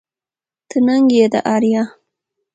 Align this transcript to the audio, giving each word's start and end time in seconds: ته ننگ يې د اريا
ته 0.69 0.77
ننگ 0.87 1.07
يې 1.17 1.25
د 1.33 1.35
اريا 1.53 1.83